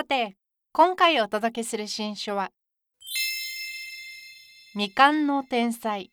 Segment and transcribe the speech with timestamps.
[0.00, 0.38] さて
[0.72, 2.52] 今回お届けする新書は
[4.72, 6.10] 未完の天才。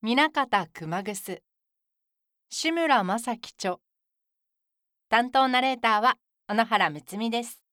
[0.00, 1.42] 南方熊楠。
[2.50, 3.78] 志村正樹著。
[5.08, 7.64] 担当ナレーターは小野原睦美です。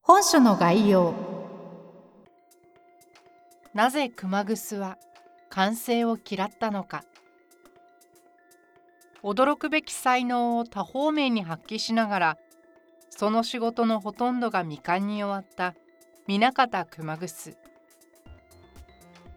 [0.00, 1.12] 本書の概要。
[3.74, 4.96] なぜ熊楠は
[5.50, 7.04] 完成を嫌ったのか。
[9.22, 12.38] 驚くべき才能を多方面に発揮しながら
[13.10, 15.74] その仕事のほとんどが未完に終わった。
[16.26, 17.56] 南方熊楠。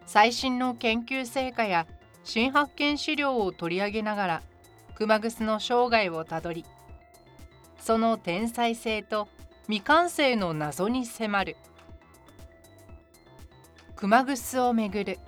[0.06, 1.86] 最新の研究成果や
[2.24, 4.42] 新発見資料を取り上げながら
[4.96, 6.66] 熊楠の生涯をたどり
[7.80, 9.28] その天才性と
[9.64, 11.58] 未完成の謎に迫る。
[13.96, 15.20] 熊楠をめぐる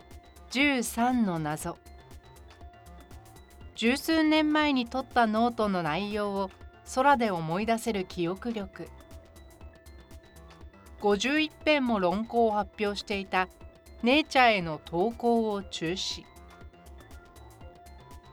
[0.52, 1.78] 13の謎。
[3.76, 6.52] 十数年前に取ったノートの内容を
[6.94, 8.90] 空で思い出せる記憶力。
[11.02, 13.48] 51編も論考を発表していた
[14.04, 16.24] ネイチャーへの投稿を中止。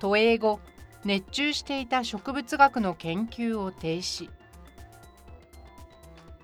[0.00, 0.61] 都営後
[1.05, 4.28] 熱中していた植物学の研究を停止。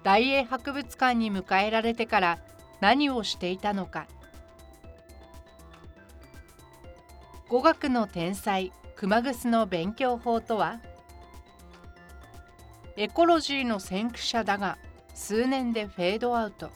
[0.02, 2.38] 大英博物館に迎えられてから
[2.80, 4.06] 何をしていたのか。
[7.48, 10.80] 語学の天才熊楠の勉強法とは？
[12.96, 14.78] エコロジーの先駆者だが
[15.14, 16.70] 数年でフェードアウト。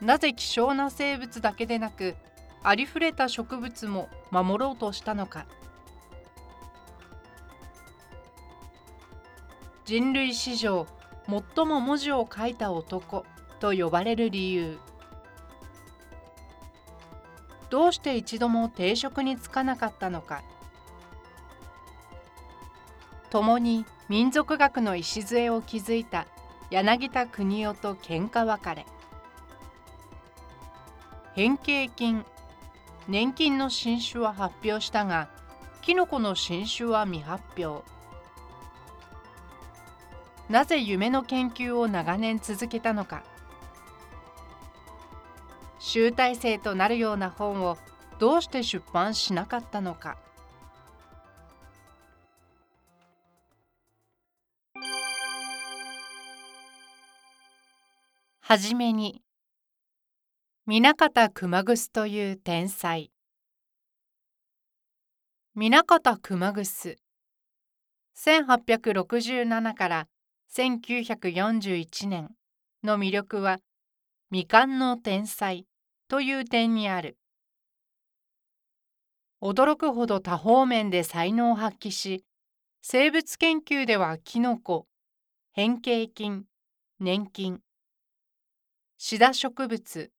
[0.00, 2.14] なぜ希少な生物だけでなく
[2.62, 5.46] ありふれた植物も守ろうとしたのか。
[9.84, 10.86] 人類史上
[11.26, 13.24] 最も文字を書いた男
[13.58, 14.78] と呼ばれる理由。
[17.70, 20.42] どうして一度も定職に就かなかったのか。
[23.32, 26.26] 共に民族学の礎を築いた
[26.68, 28.84] 柳田国夫と喧嘩別れ。
[31.34, 32.26] 変形菌
[33.08, 35.30] 年金の新種は発表したが
[35.80, 37.82] キノコの新種は未発表。
[40.50, 43.22] なぜ夢の研究を長年続けたのか。
[45.78, 47.78] 集大成となるような本を
[48.18, 50.18] どうして出版しなかったのか。
[58.52, 59.22] はじめに
[60.66, 63.10] 南方熊楠という天才。
[65.54, 66.98] 南方熊楠
[68.14, 70.08] 1867から
[70.54, 72.28] 1941年
[72.84, 73.56] の魅力は
[74.30, 75.66] 未完の天才
[76.08, 77.16] という点にある。
[79.40, 82.22] 驚くほど多方面で才能を発揮し
[82.82, 84.86] 生物研究ではキノコ
[85.52, 86.44] 変形菌
[87.00, 87.62] 粘菌
[89.04, 90.12] シダ植物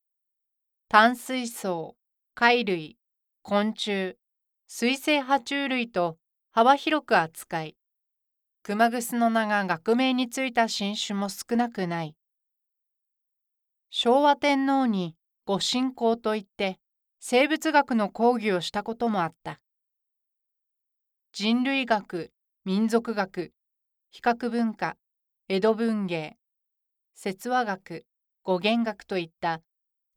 [0.89, 1.95] 淡水藻
[2.35, 2.97] 貝類
[3.41, 4.17] 昆虫
[4.67, 6.17] 水生爬虫類と
[6.51, 7.77] 幅広く扱い
[8.61, 12.17] 熊楠の名が学名についた新種も少なくない。
[13.89, 16.77] 昭和天皇にご神行といって
[17.21, 19.61] 生物学の講義をしたこともあった。
[21.31, 22.33] 人類学
[22.65, 23.53] 民族学
[24.11, 24.97] 比較文化
[25.47, 26.35] 江戸文芸
[27.15, 28.05] 説話学
[28.43, 29.61] 語源学といった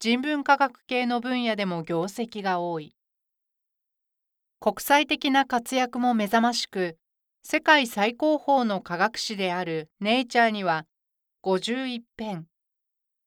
[0.01, 2.97] 人文科学系の分野でも業績が多い。
[4.59, 6.99] 国際的な活躍も目覚ましく
[7.45, 10.87] 世界最高峰の科学誌であるネイチャーには
[11.45, 12.47] 51編。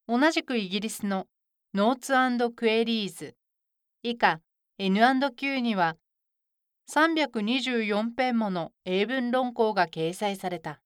[0.06, 1.26] 同じくイギリスの
[1.72, 3.34] ノーツクエリーズ
[4.02, 4.40] 以下
[4.78, 5.96] N&Q には
[6.92, 10.82] 324編もの英文論考が掲載された。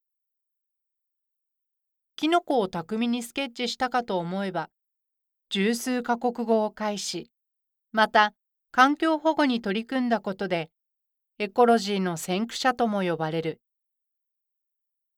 [2.17, 4.71] キノコを巧みにスケッチしたかと思えば
[5.51, 7.31] 十数カ国語を解し
[7.93, 8.35] また
[8.73, 10.71] 環境保護に取り組んだことで
[11.39, 13.61] エコロジーの先駆者とも呼ばれる。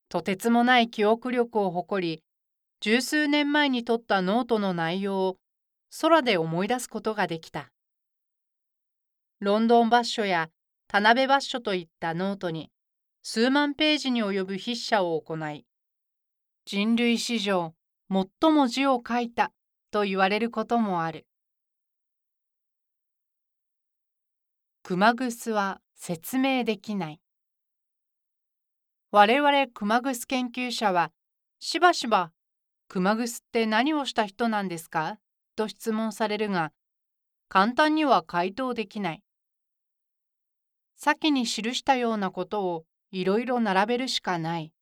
[0.09, 2.23] とてつもない記憶力を誇り、
[2.81, 5.37] 十数年前に取ったノートの内容を
[6.01, 7.71] 空で思い出すことができた。
[9.41, 10.49] ロンドンバッショや
[10.89, 12.71] 田辺バッショといったノートに
[13.23, 15.67] 数万ページに及ぶ筆者を行い、
[16.69, 17.77] 人類史上
[18.11, 19.53] 最も字を書いた
[19.93, 21.25] と言われることもある。
[24.83, 27.21] 熊楠は説明できない。
[29.13, 31.13] 我々熊楠研究者は
[31.61, 32.33] しばしば
[32.89, 35.19] 熊楠って何をした人なんですか？
[35.55, 36.73] と質問されるが
[37.49, 39.23] 簡単には回答できない。
[40.97, 44.73] 先に記したようなことをいろいろ並べるしかない。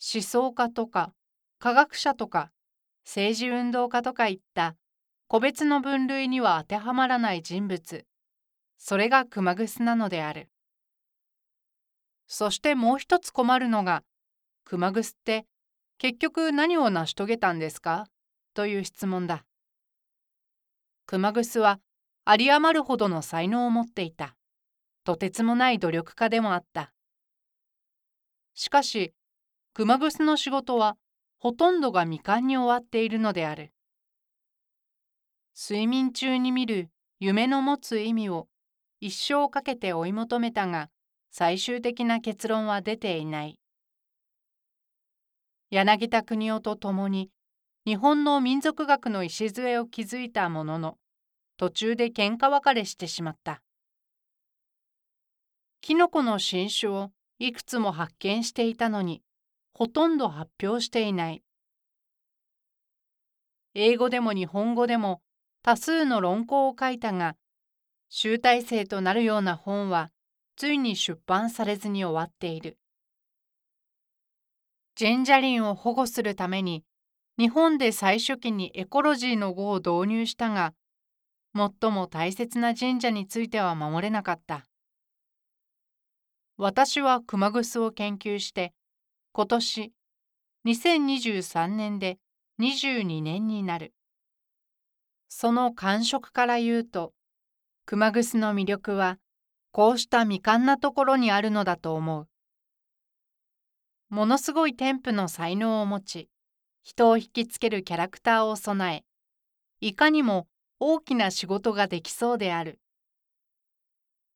[0.00, 1.12] 思想家とか
[1.58, 2.52] 科学者とか
[3.04, 4.76] 政治運動家とかいった
[5.26, 8.06] 個別の分類には当てはまらない人物。
[8.78, 10.48] それが熊楠なのである。
[12.26, 14.04] そしてもう一つ困るのが
[14.64, 15.46] 熊楠って
[15.98, 18.06] 結局何を成し遂げたんですか？
[18.54, 19.44] という質問だ。
[21.06, 21.80] 熊楠は
[22.26, 24.36] 有り余るほどの才能を持っていた。
[25.04, 26.92] とてつもない努力家でもあった。
[28.54, 29.14] しかし
[29.78, 30.96] 熊楠の仕事は
[31.38, 33.72] ほとんどが未完に終わっているのである。
[35.56, 36.90] 睡眠中に見る
[37.20, 38.48] 夢の持つ意味を
[38.98, 40.90] 一生かけて追い求めたが
[41.30, 43.60] 最終的な結論は出ていない。
[45.70, 47.30] 柳田国夫と共に
[47.86, 50.98] 日本の民族学の礎を築いたものの
[51.56, 53.62] 途中で喧嘩別れしてしまった。
[55.80, 59.22] キノコの新種をいくつも発見していたのに
[59.78, 61.44] ほとんど発表していない。
[63.74, 65.22] 英語でも日本語でも
[65.62, 67.36] 多数の論考を書いたが、
[68.08, 70.10] 集大成となるような本は
[70.56, 72.76] ついに出版されずに終わっている。
[74.96, 76.82] ジェンジャリンを保護するために
[77.38, 80.74] 日本で最初期にエコロジーの語を導入したが、
[81.54, 84.64] 最も大切な神社については守れなかった。
[86.56, 88.72] 私は熊楠を研究して
[89.38, 89.92] 今年
[90.66, 92.18] 2023年で
[92.60, 93.94] 22年になる。
[95.28, 97.12] その感触から言うと
[97.86, 99.18] 熊楠の魅力は
[99.70, 102.28] こうした未完なところにあるのだと思う。
[104.08, 106.28] ものすごい天賦の才能を持ち
[106.82, 109.04] 人を引きつけるキャラクターを備え
[109.80, 110.48] いかにも
[110.80, 112.80] 大きな仕事ができそうである。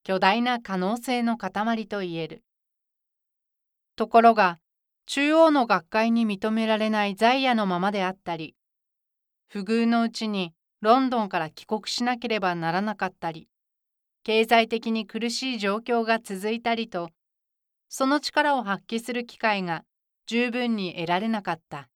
[0.05, 2.45] 巨大な可能性の塊と言える。
[3.97, 4.61] ところが
[5.07, 8.55] 中央の学会に認められない在野のままであったり
[9.49, 13.49] 不遇のうちにロンドンから帰国しなければならなかったり
[14.25, 17.11] 経済的に苦しい状況が続いたりと
[17.89, 19.85] その力を発揮する機会が
[20.27, 21.89] 十分に得られなかった。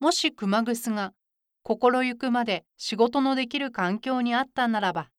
[0.00, 1.12] もし熊楠が
[1.62, 5.10] 心ゆくまで仕事のできる環境にあったならば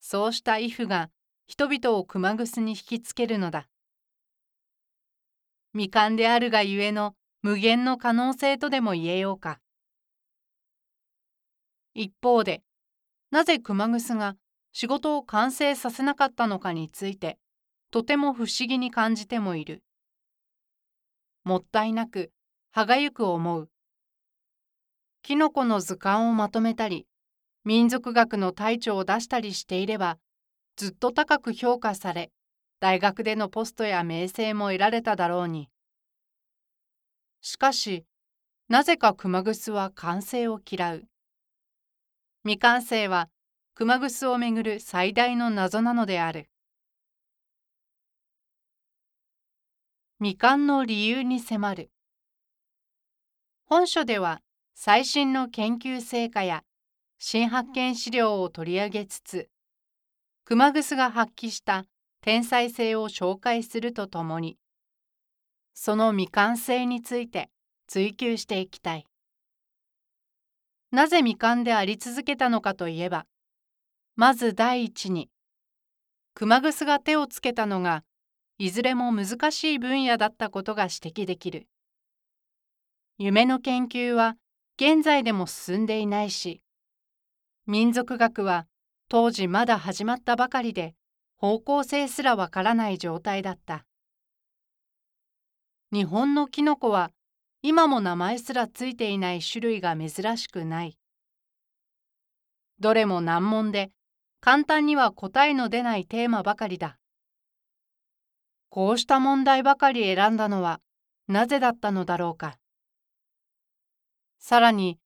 [0.00, 1.10] そうした畏怖が
[1.46, 3.68] 人々を熊楠に引きつけるのだ。
[5.74, 9.58] 未完であるがゆえの無限の可能性とでも言えようか。
[11.94, 12.62] 一方で、
[13.32, 14.36] なぜ熊楠が
[14.72, 17.38] 仕事を完成させなかったのかについて、
[17.90, 19.82] とても不思議に感じてもいる。
[21.42, 22.32] もったいなく、
[22.70, 23.68] 歯がゆく思う。
[25.22, 27.06] キノコの図鑑をまとめたり、
[27.64, 30.18] 民族学の隊長を出したりしていれば、
[30.76, 32.30] ずっと高く評価され、
[32.80, 35.70] 大学でのポストや名声も得られただろうに。
[37.46, 38.06] しかし、
[38.70, 41.04] なぜか熊楠は完成を嫌う。
[42.42, 43.28] 未完成は
[43.74, 46.48] 熊楠をめぐる最大の謎なのである。
[50.20, 51.90] 未完の理由に迫る。
[53.66, 54.40] 本書では
[54.74, 56.64] 最新の研究成果や
[57.18, 59.50] 新発見資料を取り上げつつ
[60.46, 61.84] 熊楠が発揮した
[62.22, 64.56] 天才性を紹介するとともに
[65.74, 67.50] その未完成について
[67.86, 69.06] 追求していきたい
[70.92, 73.26] なぜ未完であり続けたのかといえば
[74.16, 75.28] まず第一に
[76.34, 78.04] 熊楠が手をつけたのが
[78.58, 81.66] いずれも難しい分野だったことが指摘できる
[83.18, 84.36] 夢の研究は
[84.76, 86.60] 現在でも進んでいないし
[87.66, 88.66] 民族学は
[89.08, 90.94] 当時まだ始まったばかりで
[91.36, 93.84] 方向性すらわからない状態だった。
[95.94, 97.12] 日本のキノコは
[97.62, 100.98] 今も名前すらついていない種類が珍しくない。
[102.80, 103.92] どれも難問で
[104.40, 106.98] 簡単には答えの出ないテーマばかりだ。
[108.70, 110.80] こうした問題ばかり選んだのは
[111.28, 112.58] なぜだったのだろうか。
[114.40, 114.98] さらに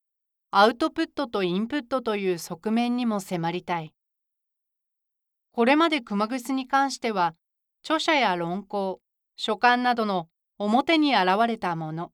[0.51, 3.93] アウトプットとインプットという側面にも迫りたい。
[5.53, 7.35] これまで熊楠に関しては
[7.85, 9.03] 著者や論考
[9.37, 10.29] 書簡などの
[10.59, 12.13] 表に現れたもの。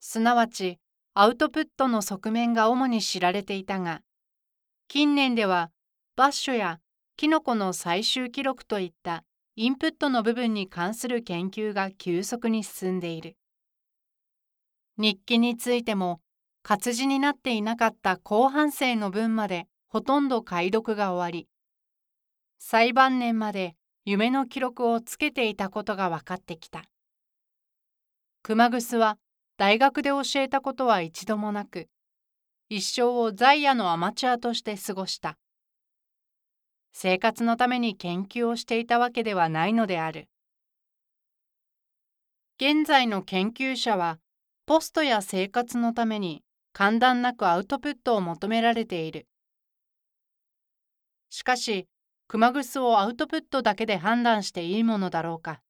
[0.00, 0.78] すなわち
[1.14, 4.02] アウトプットの側面が主に知られていたが
[4.86, 5.70] 近年では
[6.14, 6.80] バッシュや
[7.16, 9.24] キノコの最終記録といった
[9.56, 13.36] インプットの部分に関する研究が急速に進んでいる。
[14.96, 16.20] 日記についても
[16.62, 21.48] 活字になっていなかった後半生の文までほとんど解読が終わり
[22.58, 23.74] 最晩年まで
[24.04, 26.84] 夢の記録をつけていたことが分かってきた。
[28.42, 29.18] 熊楠は
[29.56, 31.88] 大学で教えたことは一度もなく
[32.70, 35.38] 一生を在野のアマチュアとして過ごした。
[36.92, 40.28] 生活のために研究をしていたわけではないのである。
[42.60, 44.18] 現在の研究者は
[44.66, 46.42] ポストや生活のために
[46.74, 49.26] 間断なくアウトプットを求められている。
[51.30, 51.88] しかし
[52.26, 55.62] 熊楠をアウトプットだけで判断していいものだろうか。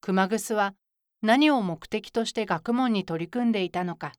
[0.00, 0.74] 熊楠は
[1.22, 4.12] 何を目的として学問に取り組んでいたのか。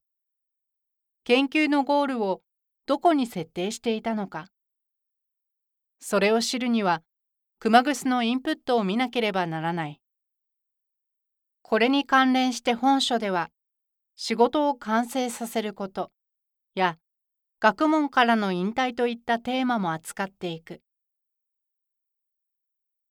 [1.24, 2.42] 研究のゴールを
[2.86, 4.48] どこに設定していたのか。
[6.00, 7.04] それを知るには
[7.60, 10.02] 熊楠のインプットを見なければならない。
[11.62, 13.50] これに関連して本書では
[14.16, 16.12] 仕事を完成させること
[16.74, 16.98] や
[17.60, 20.82] 学問からの引退といったテーマも扱っていく。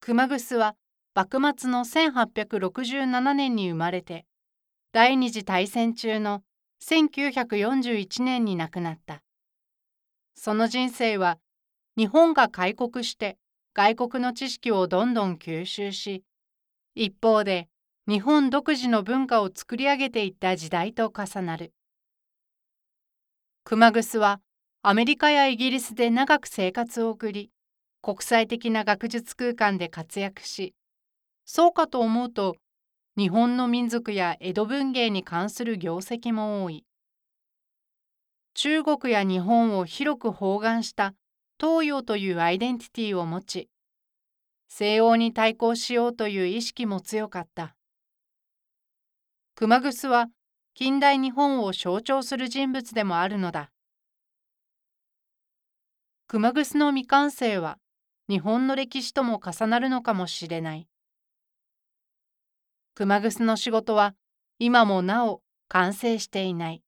[0.01, 0.75] 熊楠は
[1.19, 4.25] 幕末の1867年に生まれて
[4.93, 6.45] 第二次大戦中の
[6.81, 9.25] 1941年に亡くなった。
[10.37, 11.41] その人生は
[11.97, 13.37] 日本が開国して
[13.75, 16.23] 外国の知識をどんどん吸収し
[16.95, 17.69] 一方で
[18.07, 21.73] 日本独自の文化を作り上げていった時代と重なる。
[23.65, 24.41] 熊楠は
[24.83, 27.51] アメリカやイギリスで長く生活を送り
[28.03, 30.77] 国際的な学術空間で活躍し
[31.51, 32.57] そうかと思うと
[33.17, 36.85] 日本の民族や江戸文芸に関する業績も多い。
[38.53, 41.15] 中国や日本を広く包含した
[41.59, 43.71] 東洋というアイデンティティを持ち
[44.69, 47.75] 西欧に対抗しようという意識も強かった。
[49.55, 50.27] 熊楠は
[50.75, 53.71] 近代日本を象徴する人物でもあるのだ。
[56.27, 57.79] 熊楠の未完成は
[58.29, 60.87] 日本の歴史とも重なるのかもしれない。
[62.99, 64.17] 熊楠の仕事は
[64.59, 66.83] 今もなお完成していない。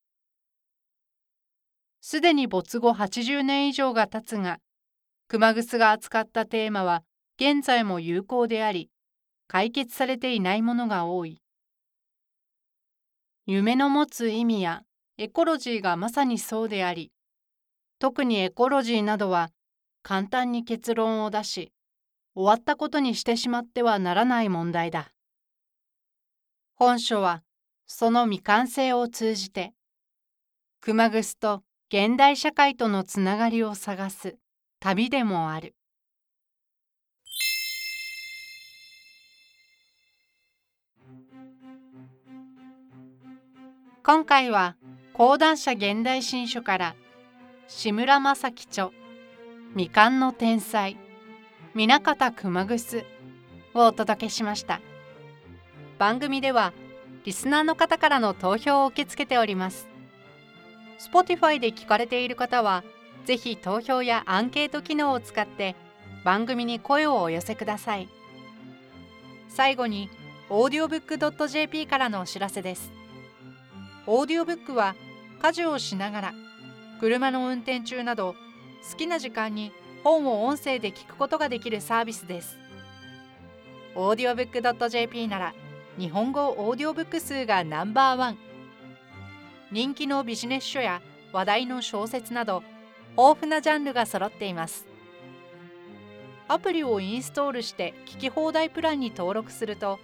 [2.01, 4.59] すでに没後80年以上が経つが、
[5.29, 7.05] 熊楠が扱ったテーマは
[7.37, 8.91] 現在も有効であり、
[9.47, 11.41] 解決されていないものが多い。
[13.47, 14.83] 夢の持つ意味や
[15.17, 17.13] エコロジーがまさにそうであり、
[18.01, 19.51] 特にエコロジーなどは
[20.03, 21.71] 簡単に結論を出し
[22.35, 25.13] 終わったことにしてしまってはならない問題だ。
[26.81, 27.43] 本書は
[27.87, 29.75] その未完成を通じて
[30.81, 34.39] 熊楠と現代社会とのつながりを探す
[34.81, 35.75] 旅でもある。
[44.03, 44.77] 今回は
[45.13, 46.97] 講談社現代新書から
[47.69, 48.89] 志村正樹著
[49.73, 50.97] 未完の天才
[51.75, 53.05] 南方熊楠
[53.75, 54.81] をお届けしました
[56.01, 56.73] 番組では
[57.27, 59.87] リスナーの方からの投票を受け付けております。
[60.99, 62.83] Spotify で聞かれている方は
[63.27, 65.77] ぜひ投票やアンケート機能を使って
[66.25, 68.09] 番組に声をお寄せください。
[69.51, 70.09] 最後に
[70.49, 72.91] audiobook.jp からのお知らせです。
[74.07, 74.97] オーディオブックは
[75.43, 76.35] 家事をしながら
[76.99, 78.37] 車の運転中など
[78.91, 79.71] 好きな時間に
[80.03, 82.57] 本を音声で聞くことができるサービスです。
[83.95, 85.55] audiobook.jp なら
[86.01, 88.39] 日本語オーディオブック数がナンバーワン。
[89.71, 92.63] 人気のビジネス書や話題の小説など
[93.19, 94.87] 豊富なジャンルが揃っています。
[96.49, 99.99] アプリをインストールして聞き放題プランに登録すると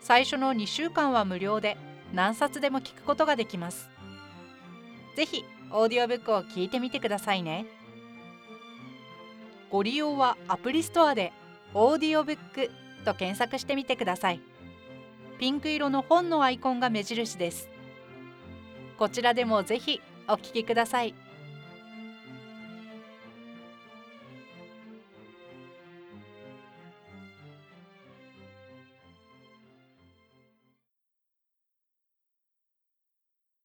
[0.00, 1.76] 最初の2週間は無料で
[2.12, 3.88] 何冊でも聞くことができます。
[5.14, 7.66] ぜひオーディオブックを聞いてみてくださいね。
[9.70, 11.32] ご利用はアプリストアで
[11.72, 12.68] 「オーディオブック」
[13.06, 14.40] と検索してみてください
[15.38, 17.68] ピンク色の本のアイコンが目印です。
[18.98, 21.14] こちらでもぜひお聞きください。